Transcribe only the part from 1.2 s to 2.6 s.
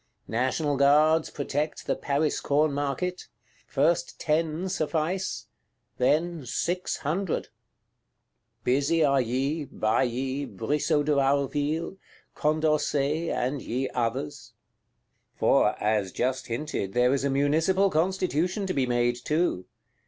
protect the Paris